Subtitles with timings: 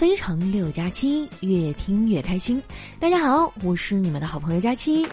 [0.00, 2.62] 非常六加七，越听越开心。
[2.98, 5.06] 大家好，我是你们的好朋友佳期。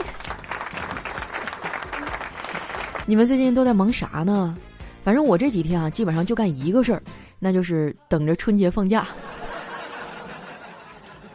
[3.06, 4.58] 你们最近都在忙啥呢？
[5.04, 7.04] 反正我这几天啊，基本上就干一个事儿，
[7.38, 9.06] 那就是等着春节放假。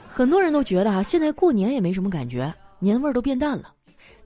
[0.08, 3.70] 很多人都觉得啊，现在过年也没什么感觉，年味儿都变淡了。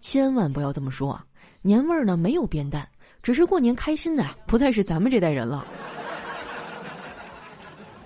[0.00, 1.24] 千万不要这么说啊，
[1.62, 2.86] 年味儿呢没有变淡，
[3.24, 5.66] 只是过年开心的不再是咱们这代人了。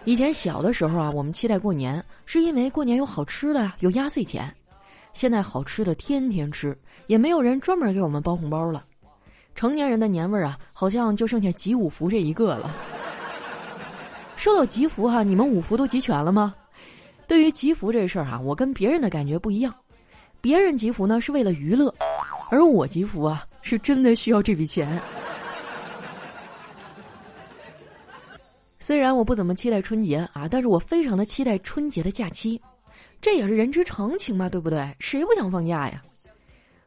[0.05, 4.53] 以前小的时候啊，我们期待过年，是因为过年有好吃的，有压岁钱。
[5.13, 8.85] 现在好吃的天天吃，也没有人专门给我们包红包了。
[9.55, 12.75] 成年人的年味儿啊，好像就剩下集五福这一个了。
[14.37, 16.55] 说到集福哈，你们五福都集全了吗？
[17.27, 19.75] 对于集福这事儿哈，我跟别人的感觉不一样。
[20.41, 21.95] 别人集福呢是为了娱乐，
[22.51, 24.99] 而我集福啊是真的需要这笔钱。
[28.83, 32.61] 虽然我不怎么期待春节啊，但是我非常的期待春节的假期，
[33.21, 34.97] 这也是人之常情嘛，对不对？
[34.99, 36.03] 谁不想放假呀？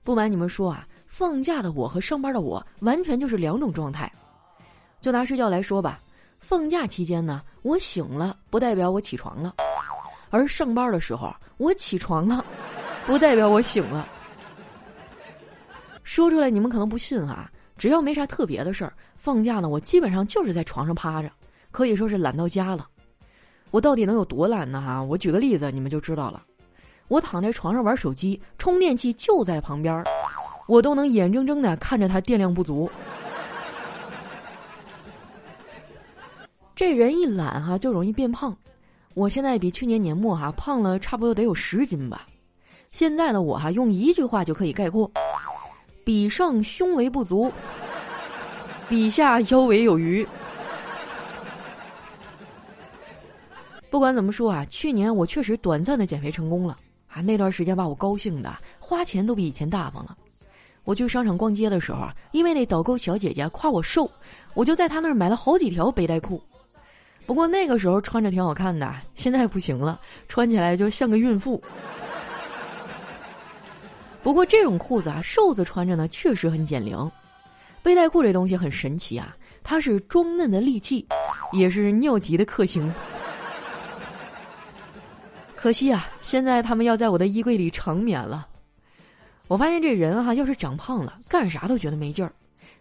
[0.04, 4.12] 不瞒你们说啊，放假的我和上班的我完全就是两种状态。
[5.00, 6.00] 就拿睡觉来说吧，
[6.40, 9.54] 放假期间呢，我醒了不代表我起床了，
[10.32, 12.44] 而上班的时候我起床了，
[13.06, 14.10] 不代表我醒了。
[16.02, 21.30] 说出来你们可能不信啊，只要没啥特别的事儿，放假呢，我基本上就是在床上趴着。
[21.74, 22.88] 可以说是懒到家了，
[23.72, 24.80] 我到底能有多懒呢？
[24.80, 26.44] 哈，我举个例子，你们就知道了。
[27.08, 30.04] 我躺在床上玩手机，充电器就在旁边，
[30.68, 32.88] 我都能眼睁睁的看着它电量不足。
[36.76, 38.56] 这人一懒哈，就容易变胖。
[39.16, 42.28] 我现在比去年年末哈胖了差不多得有十斤吧。
[42.92, 45.12] 现在的我哈，用一句话就可以概括：
[46.06, 47.52] 比上胸围不足，
[48.88, 50.24] 比下腰围有余。
[54.04, 57.22] 不管怎么说啊，去年我确实短暂的减肥成功了啊！
[57.22, 60.18] 那段时间把我高兴的，花钱都比以前大方了。
[60.84, 64.12] 我去商场逛街的时候，因为那导购小姐姐夸我瘦，
[64.56, 66.44] 我就在她那儿买了好几条背带裤。
[67.26, 69.98] 不过那个时候穿着挺好看的，现在不行了，
[70.28, 71.64] 穿起来就像个孕妇。
[74.22, 77.10] 不过这种裤子啊，瘦子穿着呢确实很减龄。
[77.82, 81.08] 背带裤这东西很神奇啊，它是装嫩的利器，
[81.54, 82.94] 也是尿急的克星。
[85.64, 88.46] 可惜啊，现在他们要在我的衣柜里长眠了。
[89.48, 92.34] 我发现这人哈，要是长胖了，干啥都觉得没劲儿。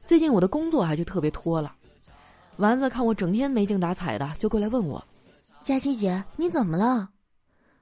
[0.04, 1.72] 最近我的工作还就特别拖了。
[2.56, 5.00] 丸子看我整天没精打采的，就过来问我
[5.62, 7.09] ：“佳琪姐，你怎么了？”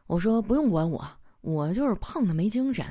[0.06, 1.02] 我说：“不用管我，
[1.40, 2.84] 我就是胖的没精神。”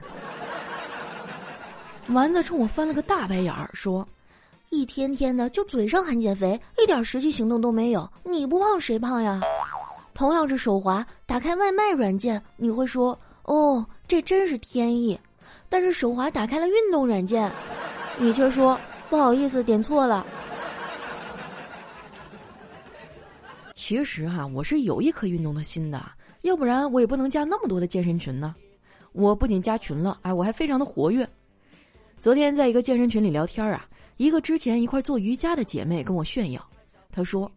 [2.09, 4.03] 丸子冲我翻了个大白眼儿，说
[4.71, 9.41] ：“一天天的就嘴上喊减肥，一点实际行动都没有，你不胖谁胖呀？”
[10.19, 15.17] 同样是手滑，打开外卖软件，你会说：“哦，这真是天意。”
[15.69, 17.49] 但是手滑打开了运动软件，
[18.17, 18.77] 你却说
[19.09, 20.27] ：“不好意思，点错了。
[23.73, 26.05] ”其实哈，我是有一颗运动的心的，
[26.41, 28.53] 要不然我也不能加那么多的健身群呢。
[29.13, 31.25] 我不仅加群了，哎，我还非常的活跃。
[32.17, 33.87] 昨天在一个健身群里聊天啊，
[34.17, 36.61] 一个之前一块做瑜伽的姐妹跟我炫耀，
[37.09, 37.49] 她说：“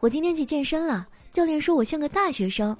[0.00, 2.76] 我今天去健身了。”教练说我像个大学生，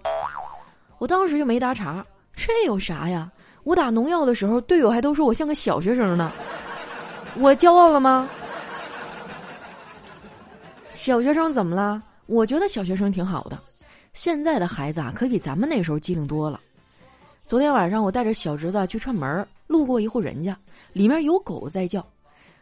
[0.99, 2.07] 我当时就没搭茬。
[2.37, 3.29] 这有啥呀？
[3.65, 6.31] 我打农药的时候，队友还都说我像个小学生呢。
[7.37, 8.29] 我骄傲了吗？
[10.95, 12.01] 小学生怎么了？
[12.27, 13.59] 我觉得小学生挺好的。
[14.13, 16.61] 现在的孩子啊，可比咱们那时候机灵多了。
[17.47, 20.57] 昨天晚上我带着小侄子去串门，路过一户人家，
[20.93, 22.07] 里面有狗在叫，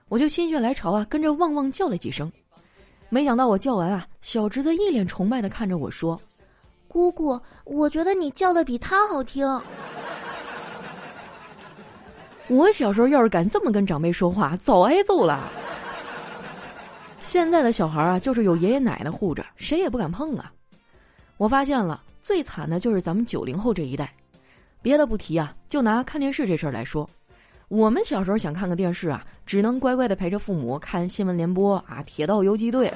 [0.09, 2.33] 我就心血来潮啊，跟着汪汪叫了几声。
[3.13, 6.19] 没想到我叫完啊，小侄子一脸崇拜的看着我说
[6.89, 9.47] ：“姑姑，我觉得你叫的比他好听。”
[12.49, 15.47] 我小时候要是敢这么跟长辈说话，早挨揍了。
[17.21, 20.51] 现在的小孩啊，就是有爷爷奶奶护着，谁也不敢碰啊。
[21.37, 24.11] 我发现了，最惨的就是咱们九零后这一代。
[24.81, 27.07] 别的不提啊，就拿看电视这事儿来说。
[27.73, 32.93] 我们小时候想看个电视啊，只能乖乖的陪着父母看新闻联播啊，铁道游击队。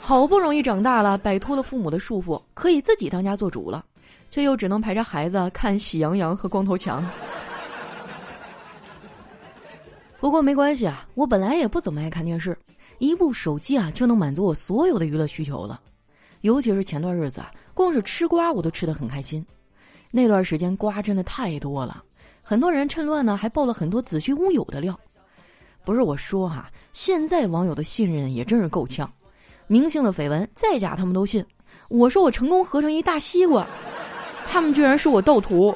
[0.00, 3.84] 好不容易长大了，摆脱了父母的束缚，可以自己当家做主了，
[4.30, 7.06] 却又只能陪着孩子看喜羊羊和光头强。
[10.18, 12.56] 不过没关系啊，我本来也不怎么爱看电视，
[13.00, 15.78] 一部手机啊就能满足我所有的娱乐需求了。
[16.40, 19.44] 尤其是前段日子啊，光是吃瓜我都吃得很开心，
[20.10, 22.02] 那段时间瓜真的太多了。
[22.46, 24.98] 很多人趁乱呢，还爆了很多子虚乌有的料。
[25.82, 29.10] 不是我说哈，现在网友的信任也真是够呛，
[29.66, 31.42] 明星的绯闻再假他们都信，
[31.88, 33.66] 我说我成功合成一大西瓜，
[34.46, 35.74] 他们居然说我盗图。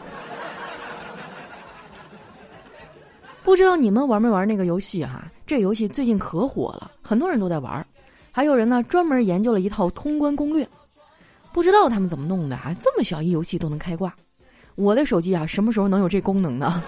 [3.43, 5.27] 不知道你们玩没玩那个游戏哈？
[5.47, 7.87] 这游戏最近可火了，很多人都在玩，
[8.31, 10.69] 还有人呢专门研究了一套通关攻略。
[11.51, 12.77] 不知道他们怎么弄的啊？
[12.79, 14.15] 这么小一游戏都能开挂，
[14.79, 16.81] 我的手机啊什么时候能有这功能呢？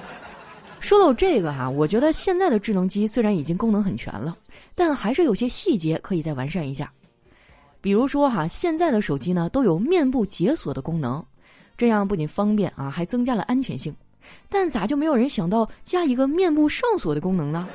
[0.80, 4.34] 说到这个哈，我觉得现在的智能机虽然已经功能很全了，
[4.74, 6.90] 但还是有些细节可以再完善一下。
[7.82, 11.22] 比如说哈，现在的手机呢都有面部解锁的功能，
[11.76, 13.94] 这样不仅方便啊，还增加了安全性。
[14.48, 17.68] 但咋就没有人想到加一个面部上锁的功能呢？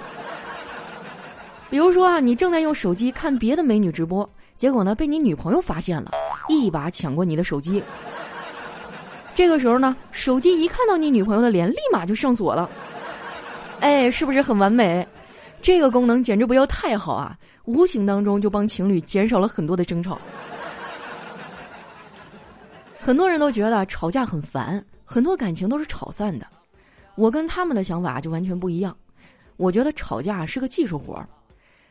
[1.69, 6.10] 比如说啊，你正在用手机看别的美女直播，结果呢被你女朋友发现了，
[6.50, 7.84] 一把抢过你的手机。
[9.36, 12.70] 这个时候呢，手机一看到你女朋友的脸，立马就上锁了。
[13.82, 15.06] 哎，是不是很完美？
[15.62, 17.38] 这个功能简直不要太好啊！
[17.66, 20.18] 无形当中就帮情侣减少了很多的争吵。
[23.00, 24.84] 很多人都觉得吵架很烦。
[25.04, 26.48] 很多感情都是吵散的，
[27.16, 28.96] 我跟他们的想法就完全不一样。
[29.58, 31.28] 我觉得吵架是个技术活儿。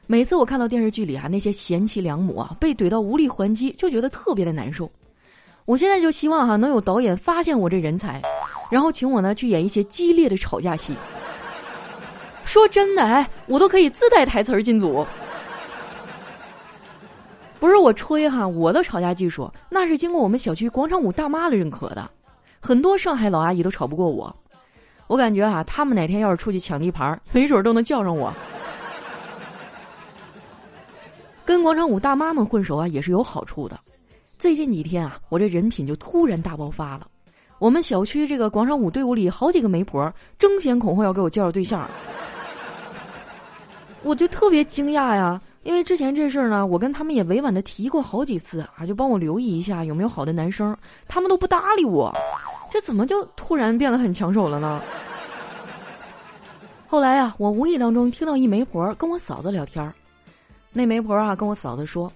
[0.07, 4.91] 每次我看到电视剧里啊那些贤妻良母啊被怼到无力还击，就觉得特别的难受。
[5.67, 8.21] 我现在就希望哈能有导演发现我这人才，
[8.71, 10.95] 然后请我呢去演一些激烈的吵架戏。
[12.45, 15.07] 说真的，哎，我都可以自带台词儿进组。
[17.59, 22.11] 不是我吹哈，我的吵架技术那是经过我们小区广场舞大妈的认可的。
[22.61, 24.35] 很多上海老阿姨都吵不过我，
[25.07, 28.31] 我感觉啊，他们哪天要是出去抢地盘，没准都能叫上我。
[31.47, 33.79] 跟广场舞大妈们混熟啊，也是有好处的。
[34.45, 37.07] 最近几天啊，我这人品就突然大爆发了。
[37.59, 41.89] 我们小区这个广场舞队伍里，好几个媒婆争先恐后要给我介绍对象，
[44.05, 45.41] 我就特别惊讶呀。
[45.63, 50.77] 因为之前这事儿呢，我跟他们也委婉的提过好几次啊，就帮我留意一下有没有好的男生，
[51.09, 52.15] 他们都不搭理我。
[52.71, 54.83] 这怎么就突然变得很抢手了呢？
[56.87, 59.95] 后来呀，我无意当中听到一媒婆跟我嫂子聊天儿，
[60.71, 62.13] 那媒婆啊跟我嫂子说：“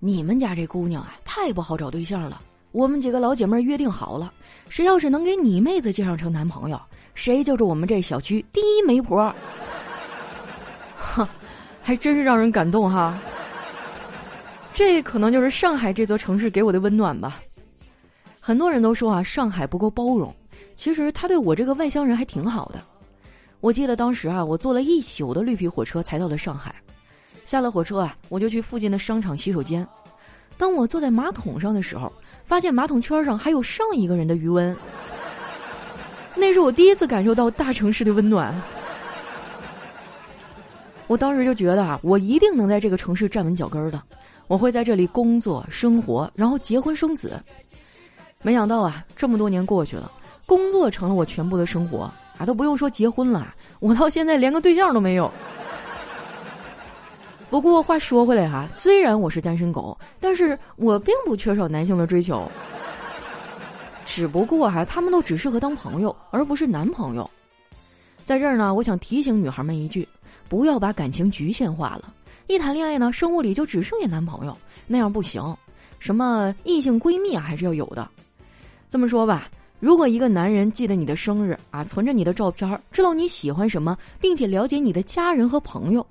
[0.00, 2.40] 你们家这姑娘啊，太不好找对象了。
[2.70, 4.32] 我们几个老姐妹约定好了，
[4.68, 6.80] 谁要是能给你妹子介绍成男朋友，
[7.14, 9.34] 谁就是我们这小区第一媒婆。
[10.96, 11.26] ”哼，
[11.82, 13.18] 还真是让人感动哈。
[14.72, 17.40] 这可能就是上海这座城市给我的温暖吧。
[18.38, 20.32] 很多人都说啊，上海不够包容。
[20.76, 22.80] 其实他对我这个外乡人还挺好的。
[23.60, 26.72] 我记得当时啊，我坐了一宿的绿皮火车才到了上海。
[27.48, 29.88] 下了火车啊，我就去附近的商场洗手间。
[30.58, 32.12] 当我坐在马桶上的时候，
[32.44, 34.76] 发现马桶圈上还有上一个人的余温。
[36.36, 38.54] 那是我第一次感受到大城市的温暖。
[41.06, 43.98] 我当时就觉得啊，我一定能在这个城市站稳脚跟的。
[44.46, 47.42] 我会在这里工作、生活，然后结婚生子。
[48.42, 50.12] 没想到啊，这么多年过去了，
[50.44, 55.32] 工作成了我全部的生活啊，都不用说结婚了，我到现在连个对象都没有。
[57.50, 62.46] 不过话说回来哈，虽然我是单身狗，但是我并不缺少男性的追求。
[64.04, 67.28] 只不过哈，他们都只适合当朋友，而不是男朋友。
[68.24, 70.06] 在这儿呢，我想提醒女孩们一句：
[70.48, 72.12] 不要把感情局限化了。
[72.48, 74.56] 一谈恋爱呢，生物里就只剩下男朋友，
[74.86, 75.42] 那样不行。
[75.98, 78.06] 什么异性闺蜜啊，还是要有的。
[78.90, 79.48] 这么说吧，
[79.80, 86.06] 如果一个男人记得你的生日啊，存着你的照片，知道你喜欢什么，并且了解你的家人和朋友，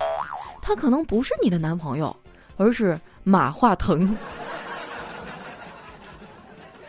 [0.68, 2.14] 他可能不是你的男朋友，
[2.58, 4.14] 而是马化腾。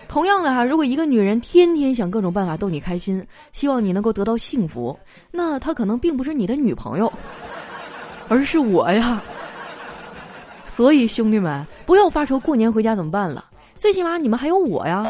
[0.06, 5.00] 同样的哈，如果一个女人天天想各种办法逗你开心，希望你能够得到幸福，
[5.32, 7.10] 那她可能并不是你的女朋友，
[8.28, 9.22] 而是我呀。
[10.66, 13.46] 所以兄弟们，不要发愁过年回家怎么办了，
[13.78, 15.10] 最起码你们还有我呀。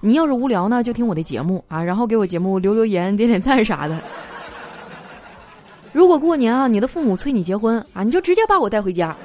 [0.00, 4.00] 你要是无聊呢，就听我的节目啊，然后给我节目留留言、点点赞啥的。
[5.96, 9.16] 如果过年啊，你的父母催你结婚啊，你就直接把我带回家，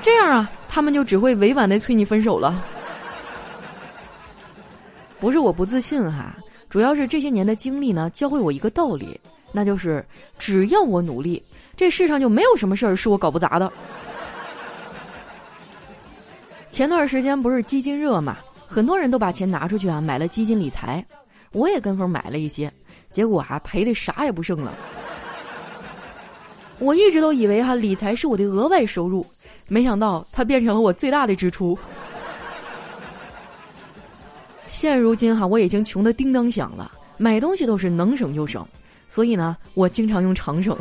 [0.00, 2.64] 这样啊，他们就只会委婉的催你分手了。
[5.20, 6.34] 不是我不自信哈，
[6.70, 9.20] 主要是这些年的经历呢，教会我一个道理，
[9.52, 10.02] 那就是
[10.38, 11.42] 只要我努力，
[11.76, 13.70] 这世上就没有什么事儿是我搞不砸的。
[16.70, 18.38] 前段时间不是基金热嘛？
[18.66, 21.04] 很多人都把钱拿出去啊，买了基金理财，
[21.52, 22.72] 我也跟风买了一些，
[23.10, 24.72] 结果啊赔的啥也不剩了。
[26.78, 29.24] 我一直都以为哈理财是我的额外收入，
[29.68, 31.78] 没想到它变成了我最大的支出。
[34.66, 38.66] 现如今哈我已经穷得叮当响了，买东西都是能省就省，
[39.08, 40.76] 所以呢我经常用长省。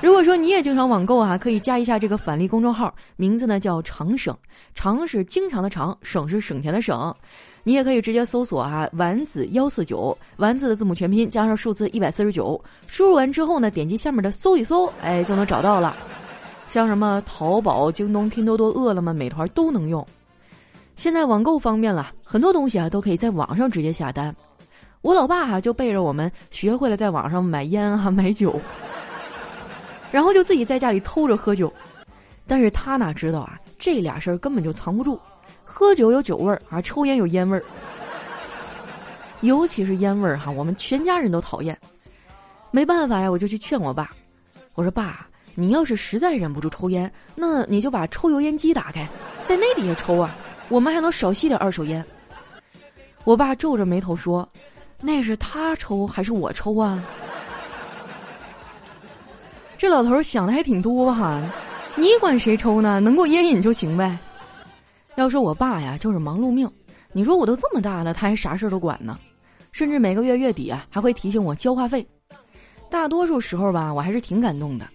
[0.00, 4.36] 如果说你也经常网购啊，可以加一下这个返利公众号，名字呢叫长省，
[4.74, 7.14] 长是经常的长，省是省钱的省。
[7.64, 15.96] 你也可以直接搜索啊，丸子幺四九，丸子的字母全拼加上数字一百四十九，输入完之后呢，点击下面的搜一搜，哎，就能找到了。
[16.66, 20.06] 像什么淘宝、京东、拼多多、饿了么、美团都能用。
[20.96, 24.34] 现在网购方便了，很多东西啊都可以在网上直接下单。
[25.00, 28.60] 我老爸哈就背着我们学会了在网上买烟啊买酒，
[30.10, 31.72] 然后就自己在家里偷着喝酒。
[32.46, 35.18] 但是他哪知道啊，这俩事儿根本就藏不住。
[35.70, 37.62] 喝酒有酒味儿啊，抽烟有烟味儿，
[39.42, 41.78] 尤其是烟味儿哈，我们全家人都讨厌。
[42.70, 44.10] 没办法呀，我就去劝我爸，
[44.74, 45.26] 我说爸。
[45.54, 49.06] 你要是实在忍不住抽烟，那你就把抽油烟机打开，
[49.44, 50.34] 在那底下抽啊，
[50.68, 52.04] 我们还能少吸点二手烟。
[53.24, 54.48] 我爸皱着眉头说
[55.02, 57.04] ：“那是他抽还是我抽啊？”
[59.76, 61.42] 这老头想的还挺多哈，
[61.94, 63.00] 你管谁抽呢？
[63.00, 64.16] 能够烟瘾就行呗。
[65.18, 66.70] 要说我爸呀，就是忙碌命。
[67.12, 69.18] 你说我都这么大了，他还啥事儿都管呢？
[69.72, 72.06] 甚至每个月月底啊，还会提醒我交话费。
[72.88, 74.86] 大多数时候吧，我还是挺感动的。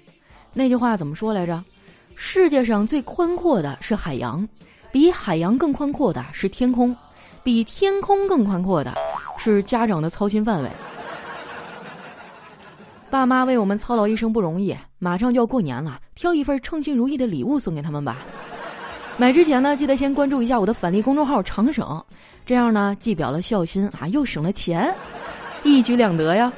[0.54, 1.62] 那句话怎么说来着？
[2.16, 4.48] 世界上最宽阔的是海洋，
[4.94, 6.96] 比海洋更宽阔的是天空，
[7.44, 8.94] 比天空更宽阔的
[9.38, 10.70] 是家长的操心范围。
[13.12, 18.20] 爸妈为我们操劳一生不容易，马上就要过年了，挑一份称心如意的礼物送给他们吧。
[19.16, 22.04] 买之前呢，记得先关注一下我的返利公众号“长省”，
[22.46, 24.94] 这样呢，既表了孝心啊，又省了钱，
[25.64, 26.52] 一举两得呀。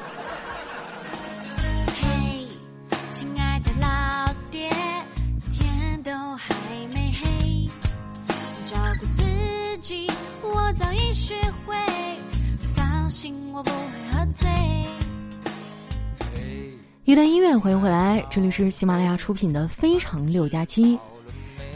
[17.03, 20.97] 一段音乐，欢迎回来，这里是喜马拉雅出品的《非常六加七》，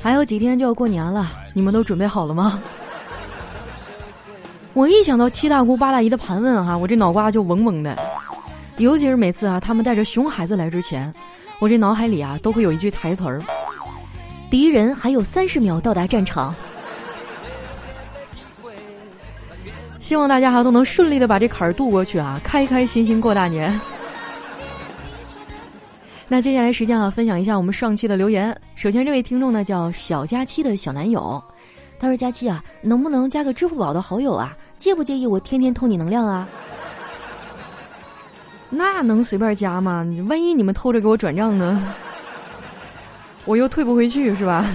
[0.01, 2.62] 还有几天就要过年了，你们都准备好了吗？
[4.74, 7.98] 我一想到七大姑八大姨的盘问哈，我这脑瓜就嗡嗡的，
[8.77, 11.13] 尤其是每次啊，他们带着熊孩子来之前，
[11.60, 13.41] 我这脑海里啊都会有一句台词儿：
[14.50, 16.56] 敌人还有三十秒到达战场。
[20.00, 23.79] 希望大家哈都能顺利的把这坎儿渡过去啊，开开心心过大年。
[26.32, 28.56] 那接下来时间啊，分享一下我们上期的留言。
[28.76, 31.44] 首先，这位听众呢叫小佳期的小男友，
[31.98, 34.56] 他说：“佳期啊，能不能加个支付宝的好友啊？
[34.78, 36.48] 介不介意我天天偷你能量啊？”
[38.70, 40.06] 那能随便加吗？
[40.28, 41.96] 万一你们偷着给我转账呢？
[43.46, 44.70] 我又退不回去是吧？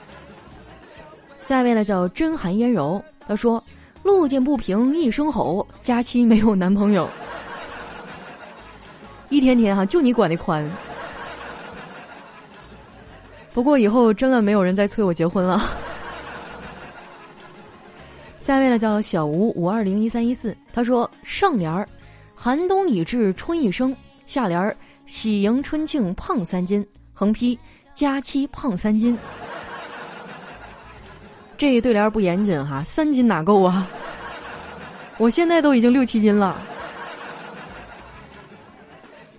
[1.40, 3.64] 下一位呢叫真寒烟柔，他说
[4.04, 7.08] ：“路见不平一声吼，佳期没有男朋友。”
[9.28, 10.68] 一天天哈，就你管的宽。
[13.52, 15.70] 不过以后真的没有人再催我结婚了。
[18.40, 21.86] 下面呢叫小吴五二零一三一四，他说上联儿
[22.34, 23.94] 寒冬已至春已生，
[24.26, 24.74] 下联儿
[25.06, 27.58] 喜迎春庆胖三斤，横批
[27.94, 29.18] 佳期胖三斤。
[31.58, 33.86] 这对联不严谨哈，三斤哪够啊？
[35.18, 36.56] 我现在都已经六七斤了。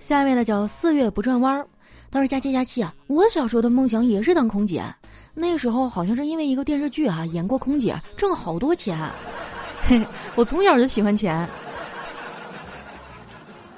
[0.10, 1.68] 下面呢叫四月不转弯儿，
[2.10, 4.84] 他说：“佳期佳期啊，我小时候的梦想也是当空姐，
[5.36, 8.98] 那时候好像是因为一个电视剧啊，演过空姐，挣好多钱。
[9.84, 11.48] 嘿， 我从小就喜欢钱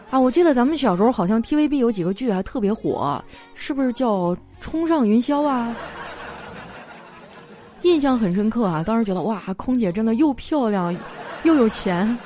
[0.10, 0.18] 啊！
[0.18, 3.22] 我记得咱们小时候好像 TVB 有几个剧还特别火，
[3.54, 5.76] 是不是叫《冲上云霄》啊？
[7.82, 8.82] 印象很深刻啊！
[8.82, 10.96] 当时觉得哇，空姐真的又漂亮
[11.44, 12.18] 又有钱。”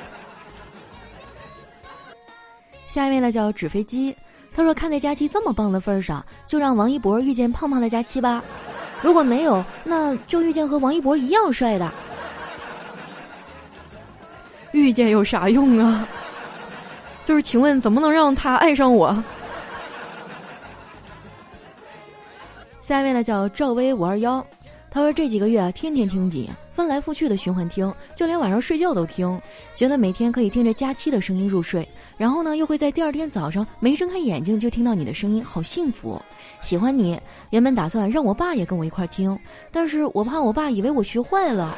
[2.96, 4.16] 下一位呢叫纸飞机，
[4.54, 8.42] 他说：“看在佳期这么棒的份上，就让王一博遇见胖胖的佳期吧。
[9.02, 11.92] 如果没有，那就遇见和王一博一样帅的。
[14.72, 16.08] 遇见有啥用啊？
[17.26, 19.22] 就是请问，怎么能让他爱上我？”
[22.80, 24.42] 下一位呢叫赵薇五二幺，
[24.90, 29.42] 他说：“这几个月啊，天天听你。”翻来覆去的循环听，就连晚上睡觉都听，
[29.74, 36.22] 觉得每天可以听着佳期的声音入睡，然后呢，又会在第二天早上没睁开眼睛就听到你的声音，好幸福。
[36.60, 37.18] 喜欢你，
[37.52, 39.40] 原本打算让我爸也跟我一块听，
[39.72, 41.78] 但是我怕我爸以为我学坏了，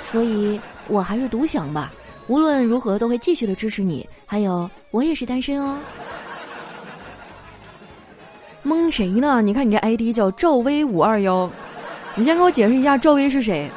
[0.00, 1.92] 所以我还是独享吧。
[2.28, 5.76] 无论如何都会继续的支持你，还有我也是单身哦。
[8.62, 9.42] 蒙谁呢？
[9.42, 11.50] 你看你这 ID 叫赵薇五二幺，
[12.14, 13.68] 你先给我解释一下赵薇是谁。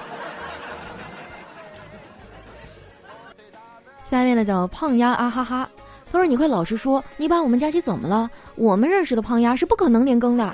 [4.09, 5.69] 下面呢叫胖丫啊哈哈，
[6.11, 8.27] 他说：“你快老实说，你把我们佳期怎么了？
[8.55, 10.51] 我们认识的胖丫是不可能连更的。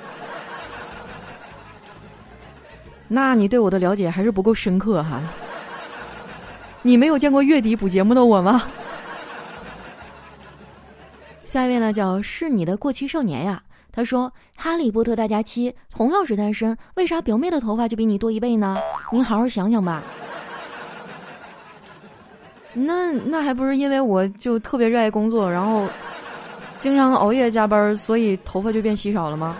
[3.08, 5.22] 那你对我的了解还是不够深刻哈。
[6.82, 8.64] 你没有见过月底补节目的我吗？
[11.46, 13.62] 下一位呢，叫是你的过期少年呀。
[13.90, 18.76] 他说：“哈利波特大家期同样是单身，为啥表妹的头发就比你多一倍呢？
[19.10, 20.02] 你好好想想吧。”
[22.78, 25.88] 那那还不是因为我就特别热爱工作，然后
[26.76, 29.56] 经常熬夜加班，所以头发就变稀少了吗？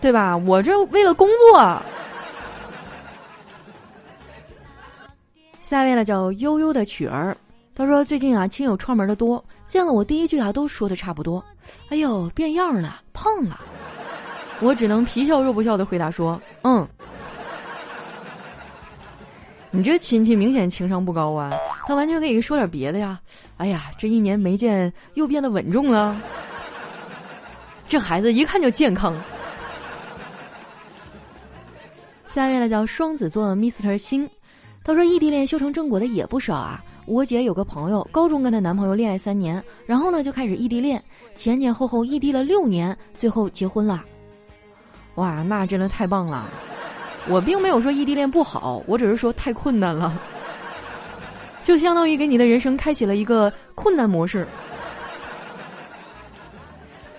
[0.00, 0.36] 对吧？
[0.36, 1.82] 我这为了工作。
[5.60, 7.36] 下一位呢叫悠悠的曲儿，
[7.74, 11.44] 他说最近啊亲友串门的多，见了我第一句啊都说的差不多，
[11.88, 13.58] 哎呦变样了，胖了，
[14.60, 16.86] 我只能皮笑肉不笑的回答说，嗯。
[19.70, 21.52] 你这亲戚明显情商不高啊！
[21.86, 23.20] 他完全可以说点别的呀。
[23.58, 26.18] 哎呀，这一年没见，又变得稳重了。
[27.86, 29.14] 这孩子一看就健康。
[32.28, 34.28] 下面呢叫双子座 Mr 星，
[34.84, 36.82] 他说异地恋修成正果的也不少啊。
[37.06, 41.02] 我姐有个朋友，高中跟她男朋友恋爱三年，然后呢就开始异地恋，
[41.34, 44.04] 前前后后异地了六年，最后结婚了。
[45.14, 46.48] 哇，那真的太棒了。
[47.28, 50.18] 我并没有说异地恋不好，我只是说太困难了，
[51.62, 54.46] 就相当于给你的人生开启了一个困难模式。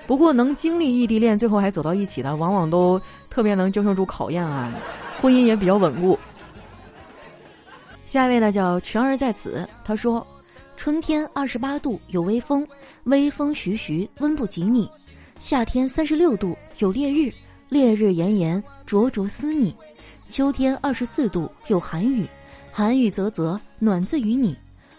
[0.07, 2.99] 不过能经历异地恋最后还走到一起的，往往都
[3.29, 4.73] 特别能经受住考验啊，
[5.21, 6.17] 婚姻也比较稳固。
[8.07, 10.25] 下一位呢叫全儿在此，他说：
[10.75, 12.67] 春天二十八度有微风，
[13.03, 14.89] 微风徐徐温不及你；
[15.39, 17.31] 夏天三十六度有烈日，
[17.69, 19.75] 烈日炎炎灼灼思你。
[20.29, 22.23] 秋天二十四度有寒雨，
[22.71, 24.53] 寒雨啧啧暖自于你；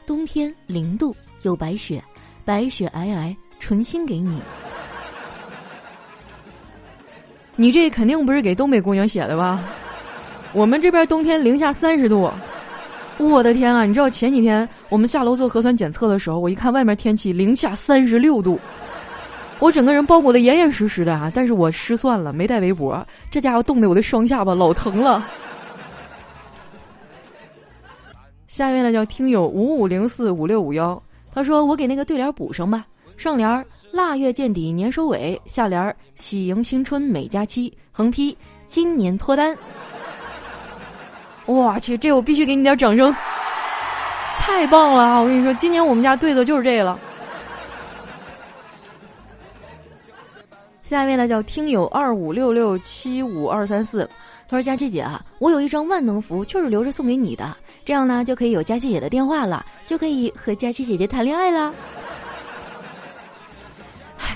[0.05, 2.03] 冬天零度有白雪，
[2.45, 4.41] 白雪皑皑纯心给你。
[7.55, 9.63] 你这肯定不是给东北姑娘写的吧？
[10.53, 12.29] 我们这边冬天零下三十度，
[13.19, 13.85] 我的天啊！
[13.85, 18.59] 你知道前几天我们下楼做核酸检测的时候，我一看外面天气零下三十六度。
[19.61, 25.25] 我整个人包裹的严严实实的啊，但是我失算了，没带围脖，这家伙冻得我的双下巴老疼了。
[28.49, 31.01] 下一位呢叫听友五五零四五六五幺，
[31.33, 32.85] 他说我给那个对联补上吧，
[33.17, 39.57] 上联腊月见底年收尾，下联喜迎新春美佳期，横批今年脱单。
[41.45, 43.15] 我去，这我必须给你点掌声，
[44.39, 45.21] 太棒了！
[45.21, 46.99] 我跟你说，今年我们家对的就是这个了。
[50.91, 54.11] 下一位呢叫听友二五六六七五二三四，
[54.49, 61.73] 他说：“佳琪姐啊，我有一张万能符，就是留着送给你的，这样呢就可以有佳琪姐的电话了，就可以和佳琪姐姐谈恋爱了。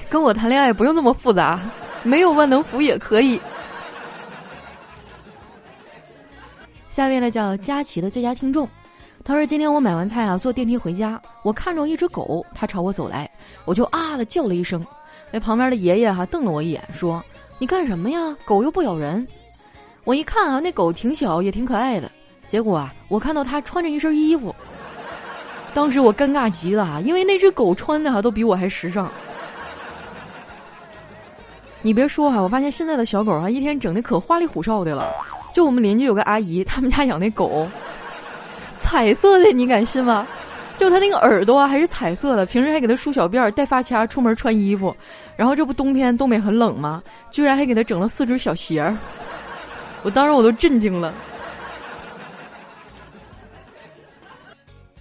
[0.08, 1.60] 跟我谈恋爱不用那么复杂，
[2.04, 3.40] 没有万能符也可以。”
[6.88, 8.68] 下一位呢叫佳琪的最佳听众，
[9.24, 13.28] 他说：“今天我买完菜啊，坐电梯回家，我看着一只狗，它朝我走来，
[13.64, 14.80] 我就啊的叫了一声。”
[15.34, 17.20] 那旁边的爷爷哈瞪了我一眼，说
[17.58, 18.36] ：“你干什么呀？
[18.44, 19.26] 狗又不咬人。”
[20.04, 22.08] 我一看啊，那狗挺小，也挺可爱的。
[22.46, 24.54] 结果啊，我看到它穿着一身衣服，
[25.74, 29.10] 当时我尴尬极了，因为那只狗穿的哈都比我还时尚。
[31.82, 35.10] 你别说哈，我发现现在的小狗啊，一天整的可花里胡哨的了。
[35.52, 37.66] 就我们邻居有个阿姨，他们家养那狗，
[38.78, 40.24] 彩色的，你敢信吗？
[40.76, 44.94] 就他那个耳朵，还是彩色的，平时还给他梳小辫儿、戴发卡，出门穿衣服。
[45.36, 47.02] 然后这不冬天东北很冷吗？
[47.30, 48.96] 居然还给他整了四只小鞋儿，
[50.02, 51.14] 我当时我都震惊了。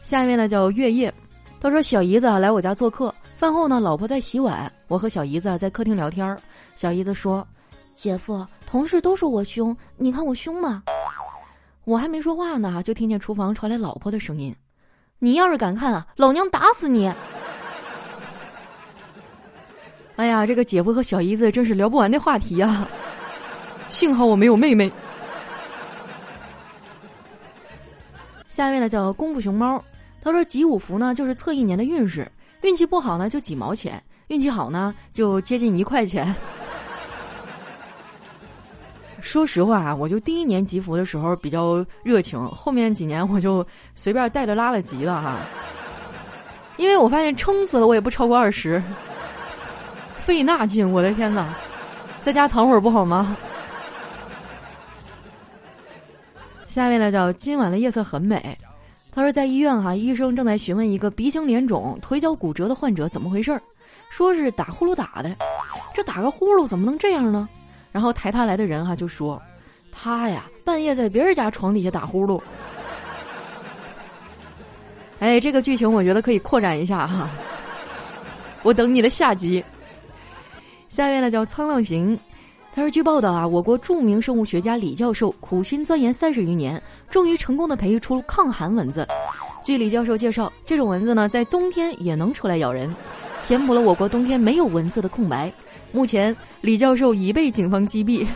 [0.04, 1.12] 下一位呢叫月夜，
[1.60, 6.40] 他说小姨子来我家做客，饭后呢老婆在洗碗，我和小姨子在客厅聊天儿。
[6.76, 7.46] 小姨子说
[7.96, 10.84] ：“姐夫，同事都说我凶，你看我凶吗？”
[11.84, 14.56] 我还没说话呢，就听见厨房传来老婆的声音。
[15.24, 17.08] 你要是敢看啊，老娘打死你！
[20.18, 22.86] 哎呀，这个姐夫和小姨子真是聊不完的话题呀。
[23.88, 24.92] 幸好我没有妹妹。
[28.50, 29.82] 下一位呢叫功夫熊猫，
[30.22, 36.36] 他说集五福呢就是测一年的运势，运气不好呢就几毛钱，运气好呢就接近一块钱。
[39.24, 45.38] 说实话啊，我就第一年集福的时候比较热情，后面几年我就随便带着拉了集了哈。
[46.76, 48.84] 因为我发现撑死了我也不超过二十，
[50.26, 51.54] 费那劲，我的天哪，
[52.22, 53.36] 在家躺会儿不好吗？
[56.68, 58.56] 下面呢叫今晚的夜色很美，
[59.10, 63.62] 他说在医院哈，医生正在询问一个鼻青脸肿、腿脚骨折的患者怎么回事儿，
[64.10, 65.34] 说是打呼噜打的，
[65.94, 67.48] 这打个呼噜怎么能这样呢？
[67.94, 69.42] 然后抬他来的人哈就说，
[69.90, 72.42] 他呀半夜在别人家床底下打呼噜。
[75.22, 77.30] 哎，这个剧情我觉得可以扩展一下哈，
[78.64, 79.64] 我等你的下集。
[80.90, 82.20] 下面呢叫沧浪行。
[82.76, 89.08] 他说：“据报道啊，我国著名生物学家李教授苦心钻研三十余年，终于成功的培育出抗寒蚊子。
[89.64, 92.92] 据李教授介绍，这种蚊子呢，在冬天也能出来咬人，
[93.48, 95.54] 填补了我国冬天没有蚊子的空白。
[95.94, 98.28] 目前，李教授已被警方击毙。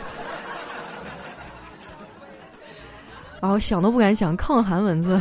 [3.40, 5.20] 啊，我想都不敢想，抗寒蚊子。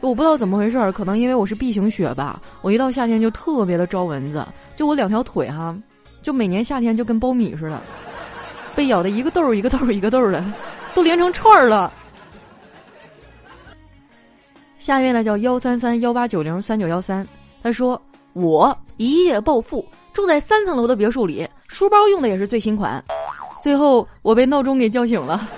[0.00, 4.46] 我不知道怎么回事儿，可能因为我是 B 型血吧，我一到夏天就特别的招蚊子，
[4.76, 5.74] 就我两条腿哈。”
[6.22, 7.80] 就每年夏天就跟苞米似的，
[8.76, 10.44] 被咬的一个痘儿一个痘儿一个痘儿的，
[10.94, 11.90] 都连成串儿了。
[14.78, 17.26] 下面呢叫幺三三幺八九零三九幺三，
[17.62, 18.00] 他说
[18.34, 23.02] 我一夜暴富，住在三层楼的别墅里，书包用的也是最新款。
[23.62, 25.48] 最后我被闹钟给叫醒了，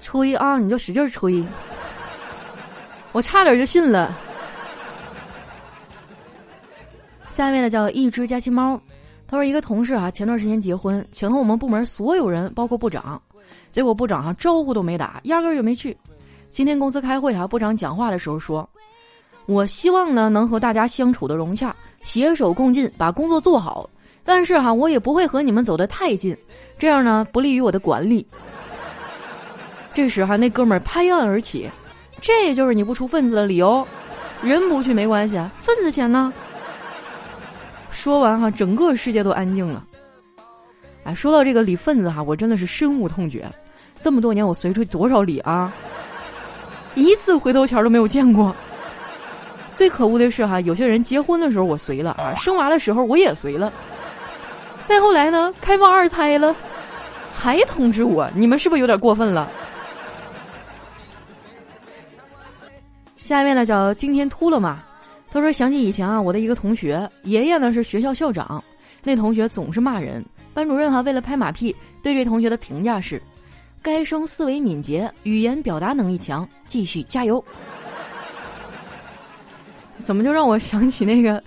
[0.00, 1.44] 吹啊，你就使劲吹，
[3.12, 4.16] 我差点就信了。
[7.28, 8.80] 下面呢叫一只家亲猫，
[9.26, 13.20] 他说一个同事啊，前段时间结婚，请了我们部门所有人，包括部长，
[13.70, 15.96] 结果部长啊招呼都没打，压根儿就没去。
[16.50, 18.68] 今天公司开会啊，部长讲话的时候说
[19.46, 23.88] ：“我希望呢能和大家相处的融洽，携手共进，把工作做好。
[24.24, 26.36] 但是哈，我也不会和你们走得太近，
[26.78, 28.26] 这样呢不利于我的管理。”
[29.92, 31.68] 这时哈，那哥们儿拍案而起
[32.20, 33.86] ：“这就是你不出份子的理由？
[34.42, 36.32] 人不去没关系，份子钱呢？”
[37.90, 39.84] 说完哈，整个世界都安静了。
[41.04, 43.44] 哎，说到这个理份子哈，我真的是深恶痛绝。
[44.00, 45.72] 这么多年我随出多少礼啊，
[46.94, 48.54] 一次回头钱都没有见过。
[49.80, 53.72] 最可恶的是哈，有些人结婚的时候我随了啊，生娃的时候我也随了。
[54.84, 56.54] 再后来呢，开放二胎了，
[57.32, 59.50] 还通知我，你们是不是有点过分了？
[63.22, 64.82] 下面呢叫今天秃了吗？
[65.30, 68.62] 他说：“想起以前啊，我的一个同学，爷爷呢是学校校长，
[69.02, 70.22] 那同学总是骂人。
[70.52, 73.18] 班主任哈为了拍马屁，对这同学的评价是：
[73.80, 77.42] 该生思维敏捷，语言表达能力强，继续加油。
[80.00, 81.42] 怎么就让我想起那个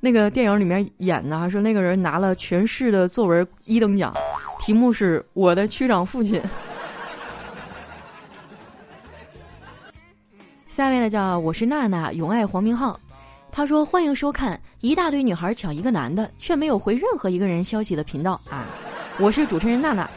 [0.00, 4.12] 那个电影里面演的，说那个人拿了全市的作文一等奖，
[4.60, 6.42] 题目是我的区长父亲。
[10.68, 12.98] 下面呢叫我是娜娜，永爱黄明昊。”
[13.50, 18.66] 他说：“欢迎收看一大堆女孩抢一个男的，却没有回任何一个人消息的频道啊！
[19.18, 20.08] 我是主持人娜娜。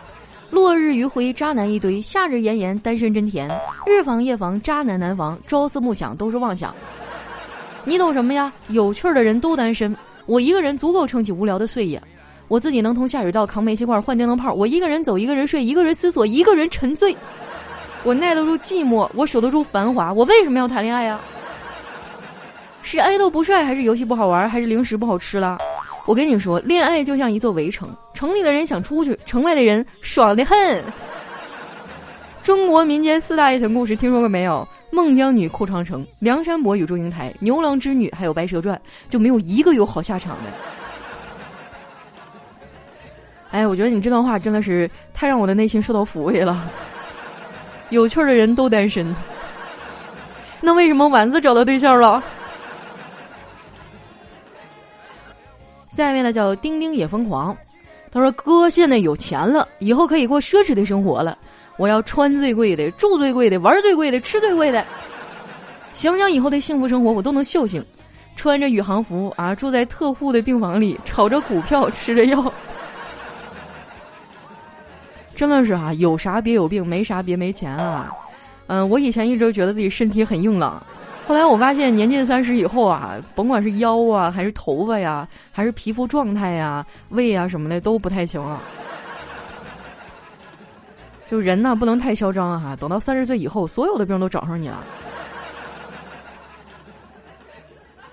[0.51, 3.49] 落日余晖，渣男一堆；夏日炎炎，单身真甜。
[3.87, 6.75] 日防夜防，渣男难防；朝思暮想，都是妄想。
[7.83, 8.51] 你懂什么呀？
[8.67, 12.01] 有趣的人都单身，我一个人足够撑起无聊的岁月。
[12.47, 14.53] 我自己能从下水道，扛煤气罐，换电灯泡。
[14.53, 17.15] 我一个人走，一个人睡，一个人思索，一个人沉醉。
[18.03, 20.11] 我耐得住寂寞，我守得住繁华。
[20.11, 21.19] 我为什么要谈恋爱呀？”
[22.83, 25.59] 是爱豆不帅，还是游戏不好玩，还是零食不好吃了？
[26.05, 30.83] 我跟你说，恋爱就像一座围城，城里的人想出去，城外的人爽的很。
[32.43, 34.67] 中国民间四大爱情故事听说过没有？
[34.91, 40.51] 孟姜女哭长城，梁山伯与祝英台，牛郎织女，还有白蛇传，就没有一个有好下场的。
[43.51, 46.69] 哎，我觉得你这段话真的是太让我的内心受到抚慰了。
[47.89, 49.15] 有趣的人都单身，
[50.59, 52.21] 那为什么丸子找到对象了？
[55.89, 57.55] 下面呢叫丁丁也疯狂，
[58.11, 61.37] 他说：“哥现在有钱了，以后可以过奢侈的生活了。
[61.77, 64.85] 我要穿最贵的，住最贵的，玩最贵的，吃最贵的。
[65.93, 67.83] 想想以后的幸福生活，我都能笑醒。
[68.35, 72.51] 穿着宇航服啊，住在特护的病房里，炒着股票，吃着药，
[75.35, 78.09] 真的是啊，有啥别有病，没啥别没钱啊。
[78.67, 80.81] 嗯，我以前一直觉得自己身体很硬朗。”
[81.27, 88.61] 后来我发现，年近三十以后啊，甭管是腰啊，还是头发呀，还是皮肤状态呀、胃啊什么的，都不太行了。
[91.31, 94.83] 就人呢，不能太嚣张哈，等到三十岁以后，所有的病都找上你了。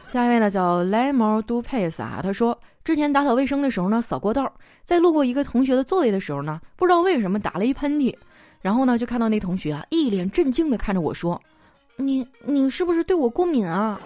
[0.07, 4.51] 下一位呢叫 Lemon Do Pace 啊，他说之前打扫卫生的时候呢，扫过道，
[4.85, 8.15] 在路过一个同学的座位的时候呢，不知道为什么打了一喷嚏，
[8.61, 11.43] 然后呢就看到那同学啊，一脸震惊的看着我说。
[11.97, 14.01] 你你是不是对我过敏啊？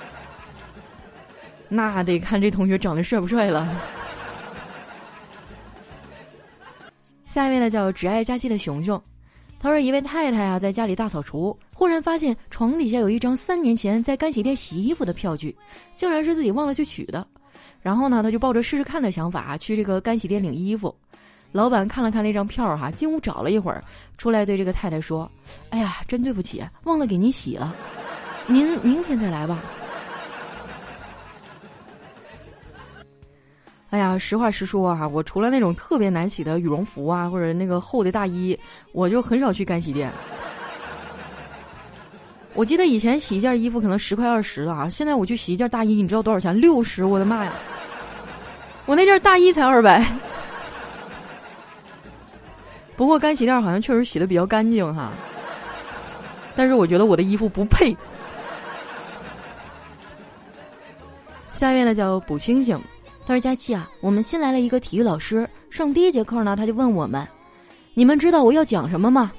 [1.70, 3.66] 那得看这同学长得帅不帅了。
[7.32, 9.00] 下一位呢叫只爱佳期的熊熊，
[9.60, 15.56] 他说一位太太啊在家里大扫除，忽然发现床底下有一张三年前在干洗店洗衣服的票据，
[15.94, 17.24] 竟然是自己忘了去取的。
[17.82, 20.92] 然后呢，他就抱着试试看的想法去这个干洗店领衣服。
[21.52, 23.82] 老板看了看那张票哈，进屋找了一会儿，
[24.18, 25.30] 出来对这个太太说
[25.70, 27.76] ：“哎呀，真对不起，忘了给您洗了，
[28.48, 29.62] 您明天再来吧。”
[33.90, 38.58] 哎呀，实话实说啊，我除了那种特别难洗的羽绒服啊，或者那个厚的大衣，
[38.92, 40.12] 我就很少去干洗店。
[42.54, 46.58] 我记得以前洗一件衣服可能十块二十的啊，现在我去洗一件大衣，你知道多少钱？
[46.60, 47.04] 六十！
[47.04, 47.52] 我的妈呀！
[48.86, 50.04] 我那件大衣才二百。
[52.96, 55.10] 不过干洗店好像确实洗的比较干净哈，
[56.54, 57.96] 但是我觉得我的衣服不配。
[61.50, 62.80] 下面呢叫补星星。
[63.30, 67.24] 他说：“佳琪啊，我们新来了一个体育老师，上第一节课呢，他就问我们：
[67.94, 69.30] 你们知道我要讲什么吗？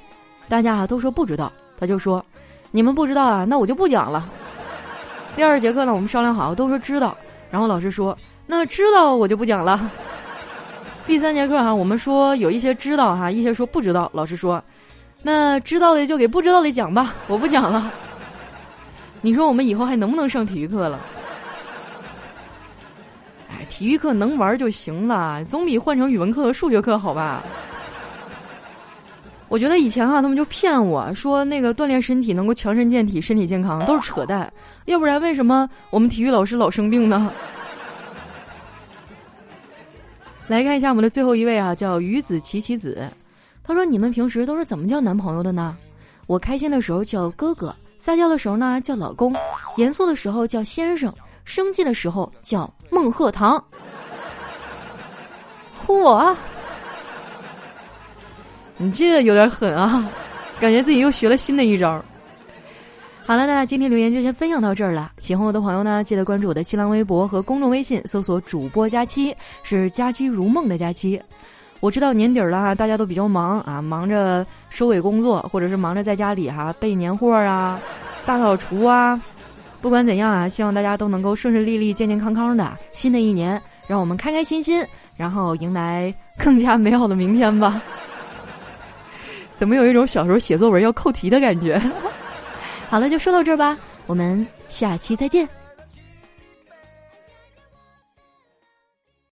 [0.48, 1.52] 大家啊都说不知道。
[1.78, 2.24] 他就说：
[2.70, 4.30] 你们不知道啊，那我就不讲了。
[5.36, 7.14] 第二节课呢，我们商量好，都说知道。
[7.50, 9.90] 然后老师说：那知道我就不讲了。
[11.06, 14.10] 第三节课哈，我们说有一些知道哈，一些说不知道。
[14.14, 14.64] 老师说：
[15.20, 17.92] 那知道的就给不知道的讲吧，我不讲了。
[19.20, 20.98] 你说我们以后还能不能上体育课了？”
[23.72, 27.42] 体育课能玩就行了，总比换成语文课和数学课好吧？
[29.48, 34.52] 我觉得以前啊，他们就骗我说那个锻炼身体能够强身健体、身体健康，都是扯淡。
[34.84, 37.32] 要不然为什么我们体育老师老生病呢？
[40.48, 43.08] 来看一下我们的最后一位啊，叫于子琪琪子。
[43.64, 45.74] 他说：“你们平时都是怎么叫男朋友的呢？
[46.26, 49.34] 我开心的时候叫哥哥，撒娇的时候呢叫老公，
[49.76, 51.10] 严肃的时候叫先生。”
[51.44, 53.62] 生气的时候叫孟鹤堂，
[55.86, 56.34] 嚯！
[58.76, 60.08] 你这有点狠啊，
[60.58, 62.02] 感觉自己又学了新的一招。
[63.24, 65.12] 好了，那今天留言就先分享到这儿了。
[65.18, 71.22] 喜欢我的朋友呢，记得关注我的新浪微博和公众微信，搜索“主播佳期”，是“佳期如梦”的佳期。
[71.78, 77.78] 我知道年底了哈，大家都比较忙啊，忙着收尾工作，或者是忙着在家里哈备年货啊、
[78.26, 79.20] 大扫除啊。
[79.82, 82.78] 不管怎样啊，希望大家都能够顺顺利利、健健康康的。
[82.94, 84.82] 新的一年，让我们开开心心，
[85.16, 87.82] 然后迎来更加美好的明天吧。
[89.56, 91.82] 怎么有一种小时候写作文要扣题的感觉？
[92.88, 95.48] 好了，就说到这儿吧，我们下期再见。